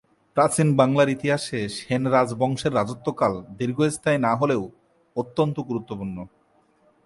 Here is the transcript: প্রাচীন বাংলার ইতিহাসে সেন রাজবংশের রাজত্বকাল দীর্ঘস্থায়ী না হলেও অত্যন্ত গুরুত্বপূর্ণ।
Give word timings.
প্রাচীন 0.37 0.67
বাংলার 0.75 1.09
ইতিহাসে 1.09 1.59
সেন 1.69 2.03
রাজবংশের 2.07 2.75
রাজত্বকাল 2.75 3.33
দীর্ঘস্থায়ী 3.57 4.19
না 4.19 4.31
হলেও 4.35 4.63
অত্যন্ত 5.15 5.55
গুরুত্বপূর্ণ। 5.59 6.17